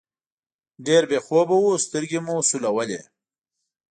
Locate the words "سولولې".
2.49-3.01